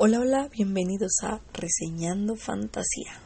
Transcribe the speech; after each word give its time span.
Hola, 0.00 0.20
hola, 0.20 0.48
bienvenidos 0.52 1.24
a 1.24 1.40
Reseñando 1.52 2.36
Fantasía. 2.36 3.20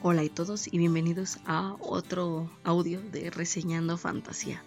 Hola 0.00 0.22
a 0.22 0.28
todos 0.28 0.72
y 0.72 0.78
bienvenidos 0.78 1.38
a 1.44 1.74
otro 1.80 2.48
audio 2.62 3.02
de 3.10 3.30
Reseñando 3.30 3.98
Fantasía. 3.98 4.62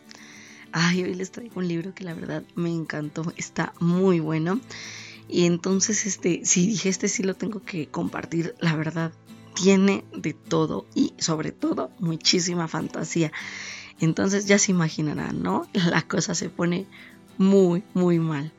Ay, 0.74 1.04
hoy 1.04 1.14
les 1.14 1.32
traigo 1.32 1.62
un 1.62 1.70
libro 1.70 1.94
que 1.96 2.04
la 2.04 2.14
verdad 2.14 2.44
me 2.56 2.72
encantó, 2.72 3.32
está 3.38 3.74
muy 3.80 4.20
bueno. 4.20 4.60
Y 5.30 5.46
entonces, 5.46 6.06
este, 6.06 6.42
si 6.44 6.68
dije 6.68 6.90
este 6.90 7.08
sí 7.08 7.24
lo 7.24 7.34
tengo 7.34 7.62
que 7.62 7.88
compartir, 7.88 8.56
la 8.60 8.76
verdad, 8.76 9.14
tiene 9.54 10.04
de 10.14 10.34
todo 10.34 10.86
y 10.94 11.14
sobre 11.18 11.54
todo 11.54 11.92
muchísima 12.00 12.68
fantasía. 12.68 13.32
Entonces 14.00 14.46
ya 14.46 14.60
se 14.60 14.72
imaginarán, 14.72 15.42
¿no? 15.42 15.68
La 15.74 16.02
cosa 16.02 16.36
se 16.36 16.50
pone 16.50 16.86
muy, 17.38 17.84
muy 17.94 18.20
mal. 18.20 18.52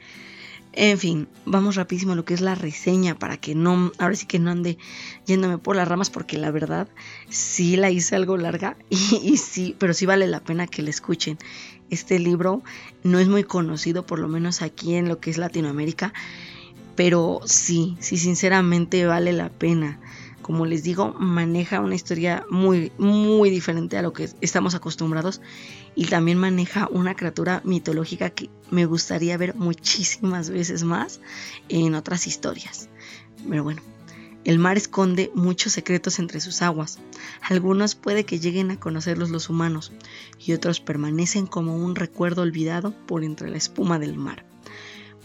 En 0.73 0.99
fin, 0.99 1.27
vamos 1.47 1.77
rapidísimo 1.77 2.13
a 2.13 2.17
lo 2.17 2.27
que 2.27 2.35
es 2.35 2.43
la 2.43 2.55
reseña 2.55 3.19
para 3.19 3.39
que 3.39 3.55
no, 3.55 3.93
ahora 3.97 4.15
sí 4.15 4.27
que 4.27 4.39
no 4.39 4.51
ande 4.51 4.77
yéndome 5.25 5.57
por 5.57 5.75
las 5.75 5.89
ramas 5.89 6.11
porque 6.11 6.37
la 6.37 6.51
verdad 6.51 6.87
sí 7.31 7.77
la 7.77 7.91
hice 7.91 8.15
algo 8.15 8.37
larga 8.37 8.77
y, 8.91 9.39
sí, 9.39 9.75
pero 9.79 9.95
sí 9.95 10.05
vale 10.05 10.27
la 10.27 10.41
pena 10.41 10.67
que 10.67 10.83
la 10.83 10.91
escuchen. 10.91 11.39
Este 11.89 12.19
libro 12.19 12.63
no 13.05 13.19
es 13.19 13.29
muy 13.29 13.43
conocido, 13.43 14.05
por 14.05 14.19
lo 14.19 14.29
menos 14.29 14.61
aquí 14.61 14.97
en 14.97 15.09
lo 15.09 15.19
que 15.19 15.31
es 15.31 15.39
Latinoamérica, 15.39 16.13
pero 16.95 17.41
sí, 17.47 17.97
sí, 18.01 18.19
sinceramente 18.19 19.07
vale 19.07 19.33
la 19.33 19.49
pena 19.49 19.99
como 20.47 20.65
les 20.65 20.85
digo, 20.85 21.13
maneja 21.19 21.81
una 21.81 21.97
historia 21.97 22.47
muy, 22.49 22.93
muy 22.99 23.51
diferente 23.51 23.99
a 23.99 24.03
lo 24.03 24.13
que 24.13 24.31
estamos 24.41 24.77
acostumbrados 24.77 25.41
y 25.97 26.05
también 26.05 26.39
maneja 26.39 26.87
una 26.93 27.17
criatura 27.17 27.63
mitológica 27.65 28.31
que 28.31 28.49
me 28.71 28.87
gustaría 28.87 29.37
ver 29.39 29.57
muchísimas 29.57 30.49
veces 30.49 30.85
más 30.85 31.19
en 31.69 31.97
otras 31.97 32.29
historias. 32.29 32.89
Pero 33.49 33.65
bueno, 33.65 33.83
el 34.45 34.61
mar 34.61 34.77
esconde 34.77 35.33
muchos 35.35 35.73
secretos 35.73 36.21
entre 36.21 36.39
sus 36.39 36.63
aguas. 36.63 37.01
Algunos 37.43 37.97
puede 37.97 38.25
que 38.25 38.39
lleguen 38.39 38.71
a 38.71 38.79
conocerlos 38.79 39.31
los 39.31 39.51
humanos 39.51 39.91
y 40.39 40.53
otros 40.53 40.79
permanecen 40.79 41.49
como 41.49 41.75
un 41.75 41.97
recuerdo 41.97 42.43
olvidado 42.43 42.95
por 43.09 43.25
entre 43.25 43.51
la 43.51 43.57
espuma 43.57 43.99
del 43.99 44.17
mar. 44.17 44.47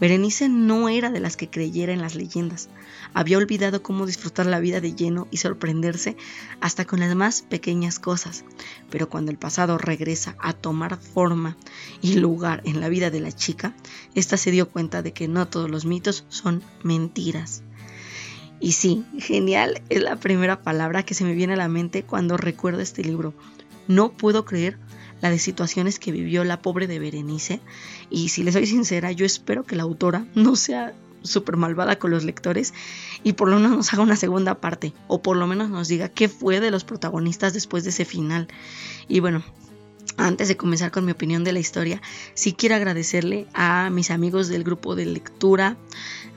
Berenice 0.00 0.48
no 0.48 0.88
era 0.88 1.10
de 1.10 1.20
las 1.20 1.36
que 1.36 1.48
creyera 1.48 1.92
en 1.92 2.00
las 2.00 2.14
leyendas. 2.14 2.68
Había 3.14 3.38
olvidado 3.38 3.82
cómo 3.82 4.06
disfrutar 4.06 4.46
la 4.46 4.58
vida 4.58 4.80
de 4.80 4.94
lleno 4.94 5.28
y 5.30 5.36
sorprenderse 5.36 6.16
hasta 6.60 6.84
con 6.84 7.00
las 7.00 7.14
más 7.14 7.42
pequeñas 7.42 7.98
cosas. 7.98 8.44
Pero 8.90 9.08
cuando 9.08 9.30
el 9.30 9.38
pasado 9.38 9.78
regresa 9.78 10.34
a 10.40 10.52
tomar 10.54 10.98
forma 10.98 11.56
y 12.00 12.14
lugar 12.14 12.62
en 12.64 12.80
la 12.80 12.88
vida 12.88 13.10
de 13.10 13.20
la 13.20 13.32
chica, 13.32 13.74
ésta 14.14 14.36
se 14.36 14.50
dio 14.50 14.68
cuenta 14.68 15.02
de 15.02 15.12
que 15.12 15.28
no 15.28 15.46
todos 15.46 15.70
los 15.70 15.84
mitos 15.84 16.24
son 16.28 16.62
mentiras. 16.82 17.62
Y 18.60 18.72
sí, 18.72 19.04
genial 19.18 19.82
es 19.88 20.02
la 20.02 20.16
primera 20.16 20.62
palabra 20.62 21.02
que 21.02 21.14
se 21.14 21.24
me 21.24 21.34
viene 21.34 21.54
a 21.54 21.56
la 21.56 21.68
mente 21.68 22.04
cuando 22.04 22.36
recuerdo 22.36 22.80
este 22.80 23.02
libro. 23.02 23.34
No 23.88 24.12
puedo 24.12 24.44
creer 24.44 24.78
la 25.22 25.30
de 25.30 25.38
situaciones 25.38 25.98
que 25.98 26.12
vivió 26.12 26.44
la 26.44 26.60
pobre 26.60 26.86
de 26.86 26.98
Berenice. 26.98 27.60
Y 28.10 28.28
si 28.28 28.42
les 28.42 28.52
soy 28.52 28.66
sincera, 28.66 29.10
yo 29.12 29.24
espero 29.24 29.64
que 29.64 29.76
la 29.76 29.84
autora 29.84 30.26
no 30.34 30.56
sea 30.56 30.94
súper 31.22 31.56
malvada 31.56 31.98
con 32.00 32.10
los 32.10 32.24
lectores 32.24 32.74
y 33.22 33.34
por 33.34 33.48
lo 33.48 33.56
menos 33.56 33.70
nos 33.70 33.92
haga 33.92 34.02
una 34.02 34.16
segunda 34.16 34.56
parte 34.56 34.92
o 35.06 35.22
por 35.22 35.36
lo 35.36 35.46
menos 35.46 35.70
nos 35.70 35.86
diga 35.86 36.08
qué 36.08 36.28
fue 36.28 36.58
de 36.58 36.72
los 36.72 36.82
protagonistas 36.82 37.54
después 37.54 37.84
de 37.84 37.90
ese 37.90 38.04
final. 38.04 38.48
Y 39.08 39.20
bueno, 39.20 39.44
antes 40.16 40.48
de 40.48 40.56
comenzar 40.56 40.90
con 40.90 41.04
mi 41.04 41.12
opinión 41.12 41.44
de 41.44 41.52
la 41.52 41.58
historia, 41.58 42.00
sí 42.34 42.52
quiero 42.52 42.74
agradecerle 42.74 43.46
a 43.54 43.90
mis 43.90 44.10
amigos 44.10 44.48
del 44.48 44.64
grupo 44.64 44.94
de 44.94 45.06
lectura 45.06 45.76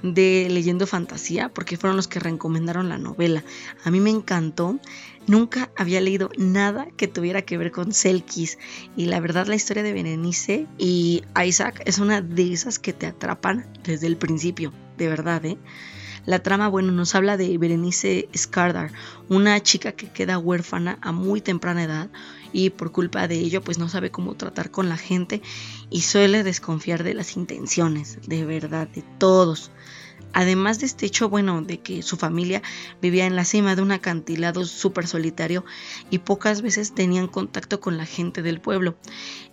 de 0.03 0.47
Leyendo 0.49 0.87
Fantasía, 0.87 1.49
porque 1.49 1.77
fueron 1.77 1.97
los 1.97 2.07
que 2.07 2.19
recomendaron 2.19 2.89
la 2.89 2.97
novela. 2.97 3.43
A 3.83 3.91
mí 3.91 3.99
me 3.99 4.09
encantó. 4.09 4.79
Nunca 5.27 5.71
había 5.75 6.01
leído 6.01 6.29
nada 6.37 6.87
que 6.97 7.07
tuviera 7.07 7.41
que 7.41 7.57
ver 7.57 7.71
con 7.71 7.93
Selkis. 7.93 8.59
Y 8.95 9.05
la 9.05 9.19
verdad, 9.19 9.47
la 9.47 9.55
historia 9.55 9.81
de 9.81 9.93
Berenice 9.93 10.67
y 10.77 11.23
Isaac 11.43 11.81
es 11.85 11.97
una 11.97 12.21
de 12.21 12.53
esas 12.53 12.77
que 12.77 12.93
te 12.93 13.07
atrapan 13.07 13.65
desde 13.83 14.05
el 14.05 14.17
principio. 14.17 14.71
De 14.97 15.07
verdad, 15.07 15.43
¿eh? 15.45 15.57
La 16.25 16.39
trama, 16.39 16.67
bueno, 16.69 16.91
nos 16.91 17.13
habla 17.13 17.37
de 17.37 17.55
Berenice 17.57 18.29
Skardar, 18.35 18.91
una 19.29 19.61
chica 19.61 19.91
que 19.91 20.09
queda 20.09 20.39
huérfana 20.39 20.97
a 21.01 21.11
muy 21.11 21.39
temprana 21.39 21.83
edad 21.83 22.09
y 22.53 22.69
por 22.69 22.91
culpa 22.91 23.27
de 23.27 23.35
ello 23.35 23.61
pues 23.61 23.77
no 23.77 23.89
sabe 23.89 24.11
cómo 24.11 24.35
tratar 24.35 24.71
con 24.71 24.89
la 24.89 24.97
gente 24.97 25.41
y 25.89 26.01
suele 26.01 26.43
desconfiar 26.43 27.03
de 27.03 27.13
las 27.13 27.37
intenciones, 27.37 28.19
de 28.27 28.45
verdad, 28.45 28.87
de 28.87 29.03
todos. 29.17 29.71
Además 30.33 30.79
de 30.79 30.85
este 30.85 31.05
hecho, 31.05 31.29
bueno, 31.29 31.61
de 31.61 31.79
que 31.79 32.01
su 32.01 32.17
familia 32.17 32.61
vivía 33.01 33.25
en 33.25 33.37
la 33.37 33.45
cima 33.45 33.75
de 33.75 33.81
un 33.81 33.93
acantilado 33.93 34.65
súper 34.65 35.07
solitario 35.07 35.63
y 36.09 36.17
pocas 36.19 36.61
veces 36.61 36.93
tenían 36.93 37.27
contacto 37.27 37.79
con 37.79 37.95
la 37.95 38.05
gente 38.05 38.41
del 38.41 38.59
pueblo. 38.59 38.97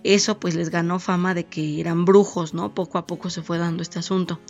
Eso 0.02 0.40
pues 0.40 0.56
les 0.56 0.70
ganó 0.70 0.98
fama 0.98 1.34
de 1.34 1.44
que 1.44 1.78
eran 1.80 2.04
brujos, 2.04 2.52
¿no? 2.52 2.74
Poco 2.74 2.98
a 2.98 3.06
poco 3.06 3.30
se 3.30 3.42
fue 3.42 3.58
dando 3.58 3.82
este 3.82 4.00
asunto. 4.00 4.40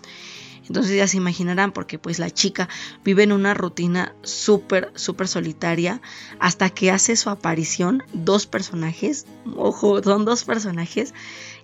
Entonces 0.72 0.96
ya 0.96 1.06
se 1.06 1.18
imaginarán 1.18 1.72
porque 1.72 1.98
pues 1.98 2.18
la 2.18 2.30
chica 2.30 2.66
vive 3.04 3.24
en 3.24 3.32
una 3.32 3.52
rutina 3.52 4.14
súper, 4.22 4.90
súper 4.94 5.28
solitaria 5.28 6.00
hasta 6.38 6.70
que 6.70 6.90
hace 6.90 7.14
su 7.16 7.28
aparición 7.28 8.02
dos 8.14 8.46
personajes, 8.46 9.26
ojo, 9.54 10.02
son 10.02 10.24
dos 10.24 10.44
personajes 10.44 11.12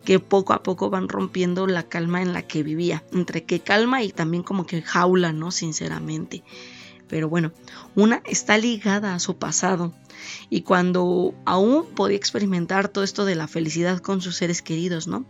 que 0.04 0.20
poco 0.20 0.52
a 0.52 0.62
poco 0.62 0.90
van 0.90 1.08
rompiendo 1.08 1.66
la 1.66 1.84
calma 1.84 2.20
en 2.20 2.34
la 2.34 2.42
que 2.42 2.62
vivía, 2.62 3.02
entre 3.10 3.44
que 3.44 3.60
calma 3.60 4.02
y 4.02 4.12
también 4.12 4.42
como 4.42 4.66
que 4.66 4.82
jaula, 4.82 5.32
¿no? 5.32 5.52
Sinceramente. 5.52 6.44
Pero 7.08 7.28
bueno, 7.28 7.52
una 7.94 8.22
está 8.26 8.58
ligada 8.58 9.14
a 9.14 9.18
su 9.18 9.36
pasado 9.36 9.92
y 10.50 10.62
cuando 10.62 11.34
aún 11.44 11.86
podía 11.94 12.16
experimentar 12.16 12.88
todo 12.88 13.04
esto 13.04 13.24
de 13.24 13.34
la 13.34 13.48
felicidad 13.48 14.00
con 14.00 14.20
sus 14.20 14.36
seres 14.36 14.62
queridos, 14.62 15.06
¿no? 15.06 15.24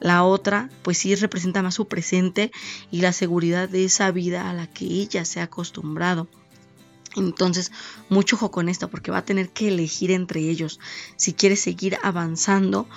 La 0.00 0.24
otra, 0.24 0.70
pues 0.82 0.98
sí 0.98 1.14
representa 1.14 1.62
más 1.62 1.74
su 1.74 1.86
presente 1.86 2.50
y 2.90 3.02
la 3.02 3.12
seguridad 3.12 3.68
de 3.68 3.84
esa 3.84 4.10
vida 4.10 4.48
a 4.48 4.54
la 4.54 4.66
que 4.66 4.86
ella 4.86 5.24
se 5.24 5.40
ha 5.40 5.44
acostumbrado. 5.44 6.26
Entonces, 7.16 7.72
mucho 8.08 8.36
ojo 8.36 8.50
con 8.50 8.68
esto 8.68 8.88
porque 8.88 9.10
va 9.10 9.18
a 9.18 9.24
tener 9.24 9.50
que 9.50 9.68
elegir 9.68 10.10
entre 10.10 10.40
ellos 10.48 10.78
si 11.16 11.32
quiere 11.32 11.56
seguir 11.56 11.98
avanzando 12.02 12.88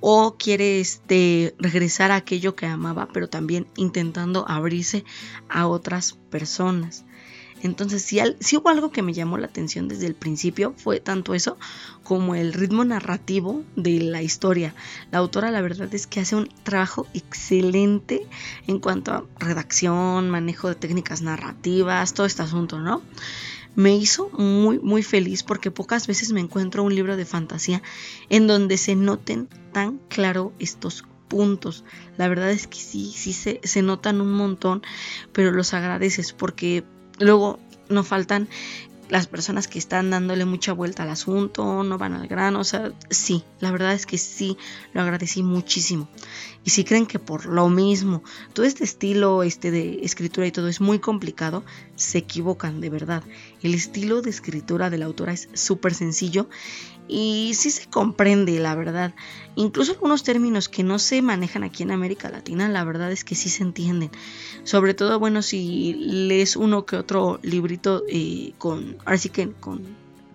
o 0.00 0.36
quiere 0.36 0.80
este 0.80 1.54
regresar 1.58 2.10
a 2.10 2.16
aquello 2.16 2.54
que 2.54 2.66
amaba, 2.66 3.08
pero 3.12 3.28
también 3.30 3.66
intentando 3.74 4.44
abrirse 4.46 5.04
a 5.48 5.66
otras 5.66 6.18
personas. 6.30 7.06
Entonces, 7.64 8.02
si, 8.02 8.56
hubo 8.58 8.68
algo 8.68 8.90
que 8.90 9.00
me 9.00 9.14
llamó 9.14 9.38
la 9.38 9.46
atención 9.46 9.88
desde 9.88 10.06
el 10.06 10.14
principio, 10.14 10.74
fue 10.76 11.00
tanto 11.00 11.32
eso 11.34 11.56
como 12.02 12.34
el 12.34 12.52
ritmo 12.52 12.84
narrativo 12.84 13.64
de 13.74 14.00
la 14.00 14.20
historia. 14.20 14.74
La 15.10 15.18
autora, 15.18 15.50
la 15.50 15.62
verdad 15.62 15.92
es 15.94 16.06
que 16.06 16.20
hace 16.20 16.36
un 16.36 16.50
trabajo 16.62 17.06
excelente 17.14 18.26
en 18.66 18.80
cuanto 18.80 19.12
a 19.12 19.24
redacción, 19.38 20.28
manejo 20.28 20.68
de 20.68 20.74
técnicas 20.74 21.22
narrativas, 21.22 22.12
todo 22.12 22.26
este 22.26 22.42
asunto, 22.42 22.78
¿no? 22.78 23.02
me 23.76 23.96
hizo 23.96 24.30
muy 24.30 24.78
muy 24.78 25.02
feliz 25.02 25.42
porque 25.42 25.72
pocas 25.72 26.06
veces 26.06 26.30
me 26.30 26.38
encuentro 26.38 26.84
un 26.84 26.94
libro 26.94 27.16
de 27.16 27.24
fantasía 27.24 27.82
en 28.28 28.46
donde 28.46 28.76
se 28.76 28.94
noten 28.94 29.48
tan 29.72 29.98
claro 30.08 30.52
estos 30.60 31.02
puntos. 31.26 31.82
La 32.16 32.28
verdad 32.28 32.50
es 32.50 32.68
que 32.68 32.78
sí, 32.78 33.12
sí 33.12 33.32
se, 33.32 33.60
se 33.64 33.82
notan 33.82 34.20
un 34.20 34.32
montón, 34.32 34.82
pero 35.32 35.50
los 35.50 35.74
agradeces 35.74 36.32
porque 36.32 36.84
Luego 37.18 37.58
no 37.88 38.02
faltan 38.04 38.48
las 39.08 39.26
personas 39.26 39.68
que 39.68 39.78
están 39.78 40.10
dándole 40.10 40.44
mucha 40.44 40.72
vuelta 40.72 41.02
al 41.02 41.10
asunto, 41.10 41.82
no 41.84 41.98
van 41.98 42.14
al 42.14 42.26
grano, 42.26 42.60
o 42.60 42.64
sea, 42.64 42.92
sí, 43.10 43.44
la 43.60 43.70
verdad 43.70 43.92
es 43.92 44.06
que 44.06 44.18
sí, 44.18 44.56
lo 44.92 45.02
agradecí 45.02 45.42
muchísimo. 45.42 46.08
Y 46.64 46.70
si 46.70 46.84
creen 46.84 47.06
que 47.06 47.18
por 47.18 47.46
lo 47.46 47.68
mismo, 47.68 48.22
todo 48.54 48.64
este 48.64 48.84
estilo 48.84 49.42
este 49.42 49.70
de 49.70 50.00
escritura 50.02 50.46
y 50.46 50.52
todo 50.52 50.68
es 50.68 50.80
muy 50.80 50.98
complicado, 50.98 51.64
se 51.96 52.18
equivocan 52.18 52.80
de 52.80 52.90
verdad. 52.90 53.22
El 53.62 53.74
estilo 53.74 54.22
de 54.22 54.30
escritura 54.30 54.88
de 54.88 54.98
la 54.98 55.04
autora 55.04 55.32
es 55.32 55.48
súper 55.52 55.94
sencillo 55.94 56.48
y 57.08 57.52
sí 57.54 57.70
se 57.70 57.86
comprende, 57.88 58.58
la 58.60 58.74
verdad. 58.74 59.14
Incluso 59.56 59.92
algunos 59.92 60.22
términos 60.22 60.68
que 60.68 60.82
no 60.82 60.98
se 60.98 61.22
manejan 61.22 61.64
aquí 61.64 61.82
en 61.82 61.90
América 61.90 62.30
Latina, 62.30 62.68
la 62.68 62.84
verdad 62.84 63.12
es 63.12 63.24
que 63.24 63.34
sí 63.34 63.48
se 63.48 63.62
entienden. 63.62 64.10
Sobre 64.64 64.94
todo, 64.94 65.18
bueno, 65.18 65.42
si 65.42 65.94
lees 65.94 66.56
uno 66.56 66.86
que 66.86 66.96
otro 66.96 67.38
librito 67.42 68.02
eh, 68.08 68.52
con, 68.58 68.96
ahora 69.04 69.18
sí 69.18 69.28
que 69.28 69.52
con 69.52 69.82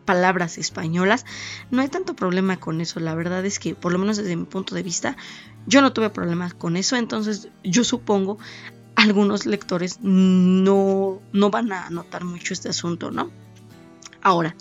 palabras 0.06 0.58
españolas, 0.58 1.26
no 1.70 1.82
hay 1.82 1.88
tanto 1.88 2.16
problema 2.16 2.60
con 2.60 2.82
eso. 2.82 3.00
La 3.00 3.16
verdad 3.16 3.46
es 3.46 3.60
que, 3.60 3.76
por 3.76 3.92
lo 3.92 4.00
menos 4.00 4.18
desde 4.18 4.36
mi 4.36 4.46
punto 4.46 4.76
de 4.76 4.84
vista, 4.84 5.18
yo 5.68 5.82
no 5.82 5.94
tuve 5.94 6.10
problemas 6.10 6.54
con 6.54 6.78
eso. 6.78 6.96
Entonces, 6.96 7.50
yo 7.64 7.84
supongo 7.84 8.38
algunos 8.96 9.46
lectores 9.46 10.00
no, 10.02 11.22
no 11.32 11.50
van 11.50 11.72
a 11.72 11.90
notar 11.90 12.26
mucho 12.26 12.54
este 12.54 12.70
asunto, 12.70 13.12
¿no? 13.12 13.32
Ahora, 14.22 14.56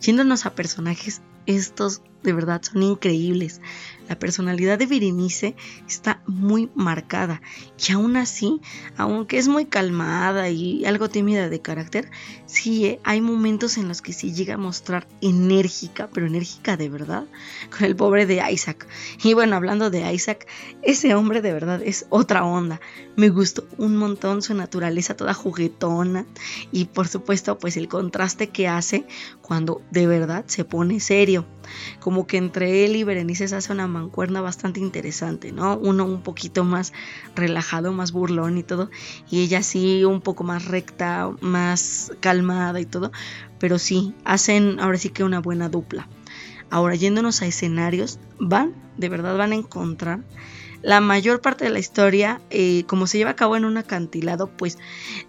yéndonos 0.00 0.46
a 0.46 0.54
personajes 0.54 1.20
estos 1.46 2.02
de 2.24 2.32
verdad 2.32 2.62
son 2.62 2.82
increíbles. 2.82 3.60
La 4.08 4.18
personalidad 4.18 4.78
de 4.78 4.86
Berenice 4.86 5.54
está 5.88 6.22
muy 6.26 6.70
marcada 6.74 7.40
y 7.78 7.92
aún 7.92 8.16
así, 8.16 8.60
aunque 8.98 9.38
es 9.38 9.48
muy 9.48 9.64
calmada 9.64 10.50
y 10.50 10.84
algo 10.84 11.08
tímida 11.08 11.48
de 11.48 11.62
carácter, 11.62 12.10
sí 12.44 12.98
hay 13.02 13.22
momentos 13.22 13.78
en 13.78 13.88
los 13.88 14.02
que 14.02 14.12
sí 14.12 14.34
llega 14.34 14.54
a 14.54 14.58
mostrar 14.58 15.06
enérgica, 15.22 16.10
pero 16.12 16.26
enérgica 16.26 16.76
de 16.76 16.90
verdad, 16.90 17.24
con 17.70 17.84
el 17.84 17.96
pobre 17.96 18.26
de 18.26 18.42
Isaac. 18.50 18.86
Y 19.22 19.32
bueno, 19.32 19.56
hablando 19.56 19.88
de 19.88 20.12
Isaac, 20.12 20.46
ese 20.82 21.14
hombre 21.14 21.40
de 21.40 21.52
verdad 21.52 21.80
es 21.82 22.06
otra 22.10 22.44
onda. 22.44 22.80
Me 23.16 23.30
gustó 23.30 23.66
un 23.78 23.96
montón 23.96 24.42
su 24.42 24.54
naturaleza 24.54 25.16
toda 25.16 25.32
juguetona 25.32 26.26
y 26.72 26.86
por 26.86 27.08
supuesto 27.08 27.58
pues 27.58 27.76
el 27.76 27.88
contraste 27.88 28.48
que 28.48 28.68
hace 28.68 29.06
cuando 29.40 29.80
de 29.90 30.06
verdad 30.06 30.44
se 30.46 30.64
pone 30.64 31.00
serio. 31.00 31.46
Como 32.14 32.28
que 32.28 32.36
entre 32.36 32.84
él 32.84 32.94
y 32.94 33.02
Berenice 33.02 33.48
se 33.48 33.56
hace 33.56 33.72
una 33.72 33.88
mancuerna 33.88 34.40
bastante 34.40 34.78
interesante, 34.78 35.50
¿no? 35.50 35.76
Uno 35.76 36.04
un 36.04 36.22
poquito 36.22 36.62
más 36.62 36.92
relajado, 37.34 37.92
más 37.92 38.12
burlón 38.12 38.56
y 38.56 38.62
todo, 38.62 38.88
y 39.28 39.40
ella 39.40 39.64
sí 39.64 40.04
un 40.04 40.20
poco 40.20 40.44
más 40.44 40.66
recta, 40.66 41.32
más 41.40 42.12
calmada 42.20 42.78
y 42.78 42.84
todo, 42.84 43.10
pero 43.58 43.80
sí, 43.80 44.14
hacen 44.24 44.78
ahora 44.78 44.96
sí 44.96 45.08
que 45.08 45.24
una 45.24 45.40
buena 45.40 45.68
dupla. 45.68 46.08
Ahora, 46.70 46.94
yéndonos 46.94 47.42
a 47.42 47.46
escenarios, 47.46 48.20
van, 48.38 48.76
de 48.96 49.08
verdad 49.08 49.36
van 49.36 49.50
a 49.50 49.56
encontrar 49.56 50.20
la 50.84 51.00
mayor 51.00 51.40
parte 51.40 51.64
de 51.64 51.70
la 51.70 51.78
historia, 51.78 52.42
eh, 52.50 52.84
como 52.86 53.06
se 53.06 53.16
lleva 53.16 53.30
a 53.30 53.36
cabo 53.36 53.56
en 53.56 53.64
un 53.64 53.78
acantilado, 53.78 54.48
pues 54.48 54.76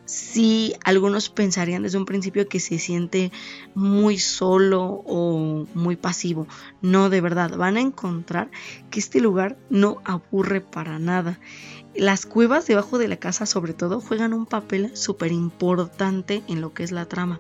sí, 0.04 0.74
algunos 0.84 1.30
pensarían 1.30 1.84
desde 1.84 1.98
un 1.98 2.06
principio 2.06 2.50
que 2.50 2.60
se 2.60 2.78
siente 2.78 3.32
muy 3.74 4.20
solo 4.20 5.02
o 5.06 5.66
muy 5.74 5.96
pasivo. 5.96 6.46
No, 6.82 7.10
de 7.10 7.22
verdad, 7.22 7.56
van 7.56 7.78
a 7.78 7.82
encontrar 7.82 8.52
que 8.92 9.00
este 9.00 9.22
lugar 9.22 9.58
no 9.70 10.02
aburre 10.04 10.60
para 10.60 11.00
nada. 11.00 11.40
Las 11.96 12.26
cuevas 12.26 12.68
debajo 12.68 12.98
de 12.98 13.08
la 13.08 13.16
casa 13.16 13.46
sobre 13.46 13.74
todo 13.74 14.02
juegan 14.02 14.34
un 14.34 14.46
papel 14.46 14.92
súper 14.98 15.32
importante 15.32 16.44
en 16.50 16.60
lo 16.60 16.74
que 16.74 16.84
es 16.84 16.92
la 16.92 17.06
trama. 17.06 17.40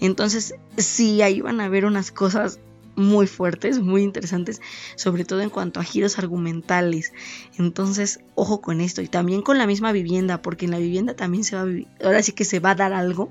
Entonces, 0.00 0.54
sí, 0.78 1.20
ahí 1.20 1.42
van 1.42 1.60
a 1.60 1.68
ver 1.68 1.84
unas 1.84 2.12
cosas 2.12 2.60
muy 2.96 3.26
fuertes, 3.26 3.80
muy 3.80 4.02
interesantes, 4.02 4.60
sobre 4.96 5.24
todo 5.24 5.40
en 5.40 5.50
cuanto 5.50 5.80
a 5.80 5.84
giros 5.84 6.18
argumentales. 6.18 7.12
Entonces, 7.58 8.20
ojo 8.34 8.60
con 8.60 8.80
esto 8.80 9.02
y 9.02 9.08
también 9.08 9.42
con 9.42 9.58
la 9.58 9.66
misma 9.66 9.92
vivienda, 9.92 10.42
porque 10.42 10.66
en 10.66 10.72
la 10.72 10.78
vivienda 10.78 11.14
también 11.14 11.44
se 11.44 11.56
va 11.56 11.62
a 11.62 11.66
vivir, 11.66 11.88
ahora 12.04 12.22
sí 12.22 12.32
que 12.32 12.44
se 12.44 12.60
va 12.60 12.70
a 12.70 12.74
dar 12.74 12.92
algo 12.92 13.30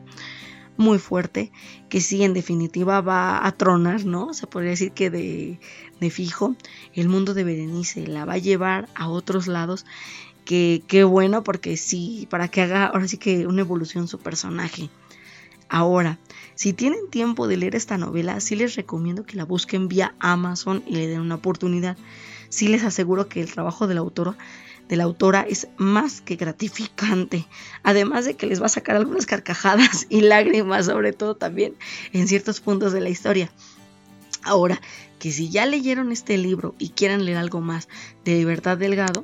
muy 0.78 1.00
fuerte, 1.00 1.52
que 1.90 2.02
sí, 2.02 2.24
en 2.24 2.34
definitiva 2.34 3.02
va 3.02 3.46
a 3.46 3.52
tronar, 3.52 4.06
¿no? 4.06 4.34
Se 4.34 4.48
podría 4.48 4.72
decir 4.72 4.92
que 4.92 5.10
de, 5.10 5.60
de 6.00 6.10
fijo, 6.10 6.56
el 6.94 7.08
mundo 7.08 7.34
de 7.34 7.44
Berenice 7.44 8.08
la 8.08 8.26
va 8.26 8.34
a 8.34 8.38
llevar 8.38 8.90
a 8.96 9.10
otros 9.10 9.48
lados. 9.48 9.86
Que 10.46 10.82
qué 10.88 11.04
bueno, 11.04 11.44
porque 11.44 11.78
sí, 11.78 12.28
para 12.32 12.48
que 12.48 12.62
haga 12.62 12.88
ahora 12.88 13.08
sí 13.08 13.18
que 13.18 13.46
una 13.46 13.62
evolución 13.62 14.08
su 14.08 14.18
personaje. 14.18 14.90
Ahora, 15.74 16.20
si 16.54 16.74
tienen 16.74 17.10
tiempo 17.10 17.48
de 17.48 17.56
leer 17.56 17.78
esta 17.78 17.98
novela, 17.98 18.42
sí 18.42 18.58
les 18.58 18.76
recomiendo 18.76 19.24
que 19.24 19.38
la 19.38 19.46
busquen 19.46 19.88
vía 19.88 20.14
Amazon 20.20 20.84
y 20.86 20.98
le 20.98 21.08
den 21.08 21.22
una 21.22 21.36
oportunidad. 21.36 21.96
Sí 22.50 22.68
les 22.68 22.84
aseguro 22.84 23.30
que 23.30 23.40
el 23.40 23.50
trabajo 23.50 23.88
de 23.88 23.94
la 23.94 24.02
autora, 24.02 24.36
de 24.90 24.98
la 24.98 25.06
autora 25.06 25.46
es 25.48 25.70
más 25.78 26.20
que 26.20 26.36
gratificante. 26.36 27.48
Además 27.84 28.26
de 28.26 28.36
que 28.36 28.48
les 28.48 28.62
va 28.62 28.66
a 28.66 28.70
sacar 28.70 28.98
algunas 28.98 29.26
carcajadas 29.26 30.08
y 30.10 30.20
lágrimas, 30.20 30.88
sobre 30.88 31.14
todo 31.14 31.38
también 31.38 31.74
en 32.12 32.28
ciertos 32.28 32.60
puntos 32.60 32.92
de 32.92 33.00
la 33.00 33.10
historia. 33.10 33.50
Ahora, 34.44 34.82
que 35.20 35.32
si 35.32 35.50
ya 35.50 35.66
leyeron 35.66 36.12
este 36.12 36.38
libro 36.38 36.76
y 36.80 36.90
quieran 36.90 37.24
leer 37.24 37.38
algo 37.38 37.62
más 37.62 37.88
de 38.26 38.40
Libertad 38.40 38.78
Delgado, 38.78 39.24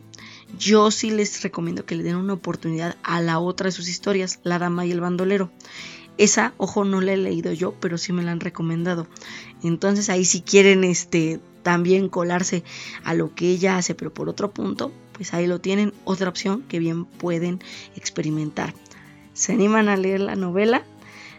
yo 0.57 0.91
sí 0.91 1.11
les 1.11 1.41
recomiendo 1.41 1.85
que 1.85 1.95
le 1.95 2.03
den 2.03 2.15
una 2.15 2.33
oportunidad 2.33 2.95
a 3.03 3.21
la 3.21 3.39
otra 3.39 3.65
de 3.65 3.73
sus 3.73 3.89
historias, 3.89 4.39
La 4.43 4.59
Dama 4.59 4.85
y 4.85 4.93
el 4.93 5.01
Bandolero. 5.01 5.51
Esa, 6.17 6.53
ojo, 6.57 6.83
no 6.83 7.01
la 7.01 7.13
he 7.13 7.17
leído 7.17 7.53
yo, 7.53 7.73
pero 7.79 7.97
sí 7.97 8.13
me 8.13 8.23
la 8.23 8.31
han 8.31 8.39
recomendado. 8.39 9.07
Entonces 9.63 10.09
ahí 10.09 10.25
si 10.25 10.41
quieren 10.41 10.83
este 10.83 11.39
también 11.63 12.09
colarse 12.09 12.63
a 13.03 13.13
lo 13.13 13.35
que 13.35 13.49
ella 13.49 13.77
hace, 13.77 13.93
pero 13.93 14.13
por 14.13 14.29
otro 14.29 14.51
punto, 14.51 14.91
pues 15.11 15.33
ahí 15.33 15.47
lo 15.47 15.59
tienen, 15.59 15.93
otra 16.05 16.29
opción 16.29 16.63
que 16.63 16.79
bien 16.79 17.05
pueden 17.05 17.59
experimentar. 17.95 18.73
¿Se 19.33 19.53
animan 19.53 19.89
a 19.89 19.97
leer 19.97 20.21
la 20.21 20.35
novela? 20.35 20.83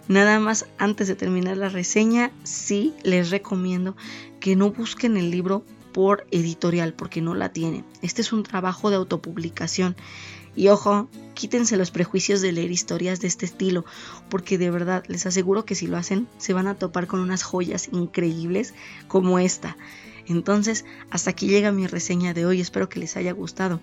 Nada 0.06 0.38
más 0.38 0.66
antes 0.78 1.08
de 1.08 1.16
terminar 1.16 1.56
la 1.56 1.68
reseña, 1.68 2.30
sí 2.42 2.94
les 3.02 3.30
recomiendo 3.30 3.96
que 4.40 4.56
no 4.56 4.70
busquen 4.70 5.16
el 5.16 5.30
libro 5.30 5.64
por 5.92 6.26
editorial 6.30 6.94
porque 6.94 7.20
no 7.20 7.34
la 7.34 7.52
tienen. 7.52 7.84
Este 8.02 8.22
es 8.22 8.32
un 8.32 8.42
trabajo 8.42 8.90
de 8.90 8.96
autopublicación 8.96 9.96
y 10.58 10.70
ojo, 10.70 11.08
quítense 11.34 11.76
los 11.76 11.92
prejuicios 11.92 12.40
de 12.40 12.50
leer 12.50 12.72
historias 12.72 13.20
de 13.20 13.28
este 13.28 13.46
estilo, 13.46 13.84
porque 14.28 14.58
de 14.58 14.72
verdad 14.72 15.04
les 15.06 15.24
aseguro 15.24 15.64
que 15.64 15.76
si 15.76 15.86
lo 15.86 15.96
hacen 15.96 16.26
se 16.36 16.52
van 16.52 16.66
a 16.66 16.74
topar 16.74 17.06
con 17.06 17.20
unas 17.20 17.44
joyas 17.44 17.88
increíbles 17.92 18.74
como 19.06 19.38
esta. 19.38 19.76
Entonces, 20.26 20.84
hasta 21.10 21.30
aquí 21.30 21.46
llega 21.46 21.70
mi 21.70 21.86
reseña 21.86 22.34
de 22.34 22.44
hoy, 22.44 22.60
espero 22.60 22.88
que 22.88 22.98
les 22.98 23.16
haya 23.16 23.32
gustado. 23.32 23.80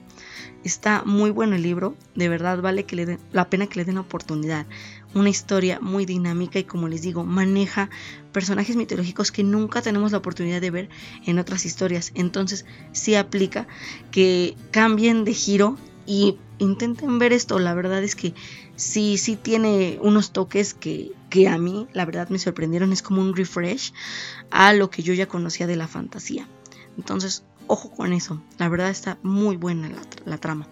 Está 0.66 1.04
muy 1.06 1.32
bueno 1.32 1.56
el 1.56 1.62
libro, 1.62 1.96
de 2.14 2.28
verdad 2.28 2.62
vale 2.62 2.84
que 2.84 2.98
le 2.98 3.06
den, 3.06 3.20
la 3.32 3.50
pena 3.50 3.68
que 3.68 3.80
le 3.80 3.86
den 3.86 3.96
la 3.96 4.02
oportunidad. 4.02 4.66
Una 5.14 5.30
historia 5.30 5.80
muy 5.80 6.06
dinámica 6.06 6.60
y 6.60 6.66
como 6.66 6.90
les 6.90 7.02
digo, 7.02 7.24
maneja 7.24 7.90
personajes 8.34 8.76
mitológicos 8.76 9.32
que 9.32 9.46
nunca 9.46 9.82
tenemos 9.82 10.12
la 10.12 10.18
oportunidad 10.18 10.60
de 10.60 10.72
ver 10.72 10.90
en 11.26 11.40
otras 11.40 11.66
historias. 11.66 12.12
Entonces, 12.16 12.66
sí 12.92 13.16
aplica 13.16 13.66
que 14.12 14.58
cambien 14.72 15.24
de 15.24 15.34
giro 15.34 15.78
y 16.06 16.38
intenten 16.60 17.20
ver 17.20 17.34
esto. 17.34 17.60
La 17.60 17.74
verdad 17.74 18.04
es 18.04 18.16
que 18.16 18.34
sí, 18.76 19.18
sí 19.18 19.36
tiene 19.36 20.00
unos 20.02 20.32
toques 20.32 20.74
que, 20.74 21.12
que, 21.30 21.48
a 21.48 21.58
mí, 21.58 21.88
la 21.94 22.06
verdad, 22.06 22.30
me 22.30 22.40
sorprendieron. 22.40 22.92
Es 22.92 23.02
como 23.02 23.22
un 23.22 23.36
refresh 23.36 23.94
a 24.52 24.74
lo 24.74 24.90
que 24.90 25.04
yo 25.04 25.14
ya 25.14 25.28
conocía 25.28 25.68
de 25.68 25.76
la 25.76 25.88
fantasía. 25.88 26.48
Entonces, 26.98 27.44
ojo 27.68 27.92
con 27.92 28.14
eso. 28.14 28.42
La 28.58 28.70
verdad 28.70 28.90
está 28.90 29.18
muy 29.24 29.58
buena 29.58 29.90
la, 29.90 30.02
la 30.26 30.38
trama. 30.38 30.68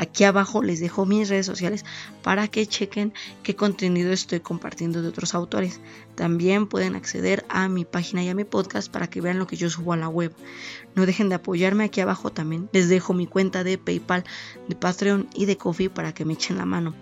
Aquí 0.00 0.24
abajo 0.24 0.62
les 0.62 0.80
dejo 0.80 1.04
mis 1.04 1.28
redes 1.28 1.44
sociales 1.44 1.84
para 2.22 2.48
que 2.48 2.66
chequen 2.66 3.12
qué 3.42 3.54
contenido 3.54 4.12
estoy 4.12 4.40
compartiendo 4.40 5.02
de 5.02 5.08
otros 5.08 5.34
autores. 5.34 5.78
También 6.14 6.66
pueden 6.66 6.96
acceder 6.96 7.44
a 7.50 7.68
mi 7.68 7.84
página 7.84 8.24
y 8.24 8.30
a 8.30 8.34
mi 8.34 8.44
podcast 8.44 8.90
para 8.90 9.10
que 9.10 9.20
vean 9.20 9.38
lo 9.38 9.46
que 9.46 9.56
yo 9.56 9.68
subo 9.68 9.92
a 9.92 9.98
la 9.98 10.08
web. 10.08 10.34
No 10.94 11.04
dejen 11.04 11.28
de 11.28 11.34
apoyarme 11.34 11.84
aquí 11.84 12.00
abajo 12.00 12.32
también. 12.32 12.70
Les 12.72 12.88
dejo 12.88 13.12
mi 13.12 13.26
cuenta 13.26 13.62
de 13.62 13.76
PayPal, 13.76 14.24
de 14.68 14.74
Patreon 14.74 15.28
y 15.34 15.44
de 15.44 15.58
Coffee 15.58 15.90
para 15.90 16.14
que 16.14 16.24
me 16.24 16.32
echen 16.32 16.56
la 16.56 16.64
mano. 16.64 16.94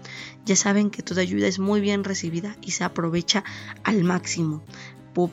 Ya 0.44 0.56
saben 0.56 0.90
que 0.90 1.04
toda 1.04 1.22
ayuda 1.22 1.46
es 1.46 1.60
muy 1.60 1.80
bien 1.80 2.02
recibida 2.02 2.56
y 2.62 2.72
se 2.72 2.82
aprovecha 2.82 3.44
al 3.84 4.02
máximo 4.02 4.64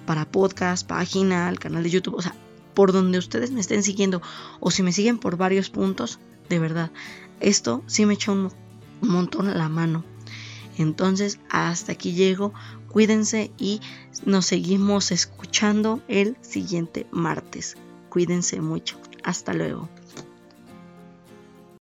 para 0.05 0.25
podcast, 0.25 0.87
página, 0.87 1.49
el 1.49 1.57
canal 1.57 1.81
de 1.81 1.89
YouTube, 1.89 2.13
o 2.13 2.21
sea, 2.21 2.35
por 2.75 2.91
donde 2.91 3.17
ustedes 3.17 3.49
me 3.49 3.61
estén 3.61 3.81
siguiendo 3.81 4.21
o 4.59 4.69
si 4.69 4.83
me 4.83 4.91
siguen 4.91 5.17
por 5.17 5.35
varios 5.35 5.71
puntos, 5.71 6.19
de 6.49 6.59
verdad, 6.59 6.91
esto 7.39 7.83
sí 7.87 8.05
me 8.05 8.15
echó 8.15 8.33
un, 8.33 8.51
montón 9.01 9.55
la 9.57 9.69
mano. 9.69 10.03
Entonces, 10.77 11.39
hasta 11.49 11.91
aquí 11.93 12.13
llego. 12.13 12.53
Cuídense 12.89 13.51
y 13.57 13.81
nos 14.25 14.45
seguimos 14.45 15.11
escuchando 15.11 16.01
el 16.07 16.37
siguiente 16.41 17.05
martes. 17.11 17.75
Cuídense 18.09 18.61
mucho. 18.61 18.97
Hasta 19.23 19.53
luego. 19.53 19.89